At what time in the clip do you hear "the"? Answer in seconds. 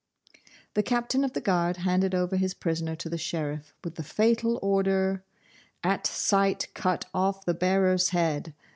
0.73-0.81, 1.33-1.41, 3.07-3.19, 3.97-4.03, 7.45-7.53